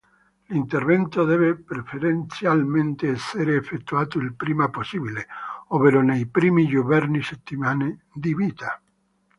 [0.47, 5.27] L'intervento deve preferenzialmente essere effettuato il prima possibile,
[5.67, 8.81] ovvero nei primi giorni-settimane di vita.